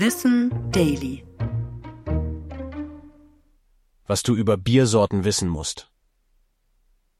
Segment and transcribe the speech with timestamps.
[0.00, 1.24] Wissen Daily.
[4.06, 5.90] Was du über Biersorten wissen musst.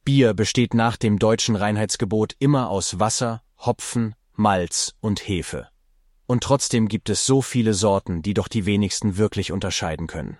[0.04, 5.66] Bier besteht nach dem deutschen Reinheitsgebot immer aus Wasser, Hopfen, Malz und Hefe.
[6.26, 10.38] Und trotzdem gibt es so viele Sorten, die doch die wenigsten wirklich unterscheiden können.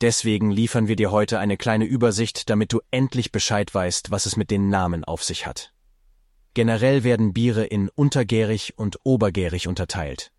[0.00, 4.36] Deswegen liefern wir dir heute eine kleine Übersicht, damit du endlich Bescheid weißt, was es
[4.36, 5.72] mit den Namen auf sich hat.
[6.54, 10.30] Generell werden Biere in untergärig und obergärig unterteilt.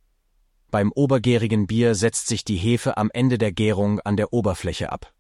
[0.70, 5.14] Beim obergärigen Bier setzt sich die Hefe am Ende der Gärung an der Oberfläche ab.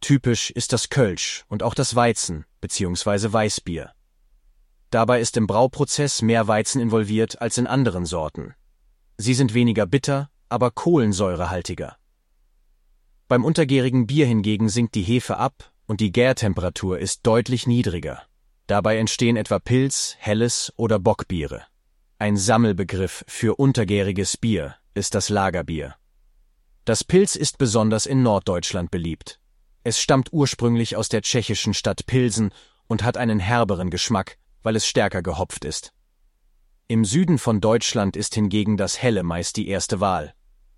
[0.00, 3.32] Typisch ist das Kölsch und auch das Weizen bzw.
[3.32, 3.92] Weißbier.
[4.90, 8.54] Dabei ist im Brauprozess mehr Weizen involviert als in anderen Sorten.
[9.18, 11.96] Sie sind weniger bitter, aber kohlensäurehaltiger.
[13.28, 18.22] Beim untergärigen Bier hingegen sinkt die Hefe ab und die Gärtemperatur ist deutlich niedriger.
[18.66, 21.64] Dabei entstehen etwa Pilz, Helles oder Bockbiere.
[22.18, 25.96] Ein Sammelbegriff für untergäriges Bier ist das Lagerbier.
[26.86, 29.38] Das Pilz ist besonders in Norddeutschland beliebt.
[29.84, 32.52] Es stammt ursprünglich aus der tschechischen Stadt Pilsen
[32.86, 35.92] und hat einen herberen Geschmack, weil es stärker gehopft ist.
[36.88, 40.32] Im Süden von Deutschland ist hingegen das Helle meist die erste Wahl.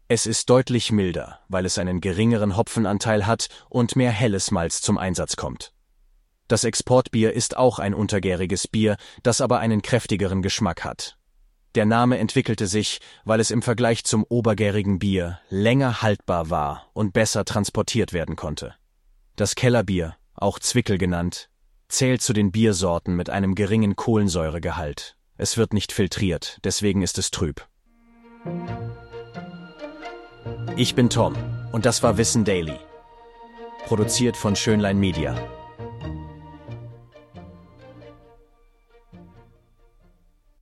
[0.09, 4.99] Es ist deutlich milder, weil es einen geringeren Hopfenanteil hat und mehr helles Malz zum
[4.99, 5.73] Einsatz kommt.
[6.49, 11.18] Das Exportbier ist auch ein untergäriges Bier, das aber einen kräftigeren Geschmack hat.
[11.75, 17.13] Der Name entwickelte sich, weil es im Vergleich zum obergärigen Bier länger haltbar war und
[17.13, 18.75] besser transportiert werden konnte.
[19.37, 21.51] Das Kellerbier, auch Zwickel genannt,
[21.89, 25.17] zählt zu den Biersorten mit einem geringen Kohlensäuregehalt.
[25.37, 27.67] Es wird nicht filtriert, deswegen ist es trüb.
[30.77, 31.35] Ich bin Tom
[31.73, 32.79] und das war Wissen Daily.
[33.87, 35.37] Produziert von Schönlein Media.